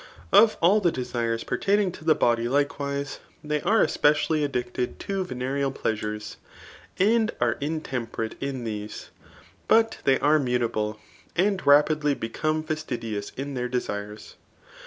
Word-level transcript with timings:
Of 0.31 0.57
all 0.63 0.79
the 0.81 0.91
deques 0.91 1.45
pertaining 1.45 1.91
to 1.91 2.03
the 2.03 2.15
body 2.15 2.47
likewise, 2.49 3.19
they 3.43 3.61
are 3.61 3.83
espedaily 3.85 4.43
ad* 4.43 4.51
dieted 4.53 4.97
to 4.97 5.23
Yenereal 5.23 5.75
pleasures, 5.75 6.37
and 6.97 7.31
are 7.39 7.53
mtemperate 7.61 8.33
in 8.41 8.63
these; 8.63 9.11
but 9.67 9.99
they 10.03 10.17
are 10.17 10.39
mutaUe^ 10.39 10.97
and 11.35 11.63
rapidly 11.67 12.15
become 12.15 12.63
fasd 12.63 12.97
dtous 12.97 13.31
in 13.37 13.53
their 13.53 13.69
desires. 13.69 14.37